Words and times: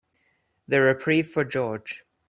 The 0.67 0.81
reprieve 0.81 1.27
for 1.29 1.45
George. 1.45 2.05